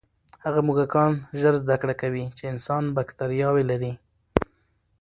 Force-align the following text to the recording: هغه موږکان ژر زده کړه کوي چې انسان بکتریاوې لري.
هغه 0.45 0.59
موږکان 0.67 1.11
ژر 1.39 1.53
زده 1.63 1.75
کړه 1.81 1.93
کوي 2.01 2.25
چې 2.37 2.43
انسان 2.53 2.83
بکتریاوې 2.97 3.63
لري. 3.71 3.93